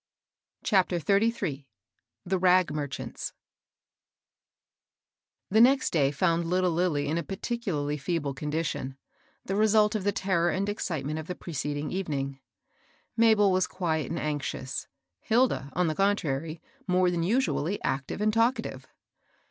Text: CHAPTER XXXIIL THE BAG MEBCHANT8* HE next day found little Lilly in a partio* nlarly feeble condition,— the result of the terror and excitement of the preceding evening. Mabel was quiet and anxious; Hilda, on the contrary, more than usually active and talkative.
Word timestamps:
CHAPTER 0.63 0.97
XXXIIL 0.99 1.67
THE 2.25 2.39
BAG 2.39 2.69
MEBCHANT8* 2.69 3.33
HE 5.51 5.59
next 5.59 5.93
day 5.93 6.09
found 6.09 6.43
little 6.45 6.71
Lilly 6.71 7.07
in 7.07 7.19
a 7.19 7.23
partio* 7.23 7.75
nlarly 7.85 7.99
feeble 8.01 8.33
condition,— 8.33 8.97
the 9.45 9.55
result 9.55 9.93
of 9.93 10.03
the 10.03 10.11
terror 10.11 10.49
and 10.49 10.67
excitement 10.67 11.19
of 11.19 11.27
the 11.27 11.35
preceding 11.35 11.91
evening. 11.91 12.39
Mabel 13.15 13.51
was 13.51 13.67
quiet 13.67 14.09
and 14.09 14.17
anxious; 14.17 14.87
Hilda, 15.19 15.69
on 15.73 15.85
the 15.85 15.93
contrary, 15.93 16.63
more 16.87 17.11
than 17.11 17.21
usually 17.21 17.79
active 17.83 18.21
and 18.21 18.33
talkative. 18.33 18.87